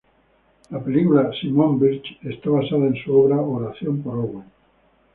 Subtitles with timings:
[0.71, 4.45] La película "Simon Birch" está basada en su obra "Oración por Owen".